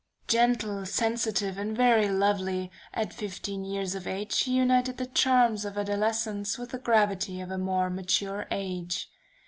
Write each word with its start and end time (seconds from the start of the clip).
]"Gentle, 0.27 0.87
sensitive, 0.87 1.59
and 1.59 1.77
very 1.77 2.09
lovely, 2.09 2.71
at 2.91 3.13
fifteen 3.13 3.63
years 3.63 3.93
of 3.93 4.07
age 4.07 4.35
he 4.39 4.53
united 4.57 4.97
the 4.97 5.05
charms 5.05 5.63
of 5.63 5.77
adolescence 5.77 6.57
with 6.57 6.71
the 6.71 6.79
gravity 6.79 7.39
of 7.39 7.51
a 7.51 7.59
more 7.59 7.91
mature 7.91 8.47
age. 8.49 9.07